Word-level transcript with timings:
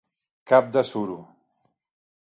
Cap 0.51 0.71
de 0.77 0.83
suro. 0.93 1.21